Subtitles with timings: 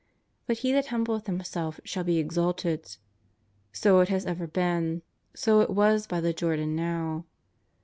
[0.47, 2.97] But He that humbleth himself shall be exalted.
[3.71, 5.03] So it has ever been;
[5.35, 7.25] so it was by the Jordan now.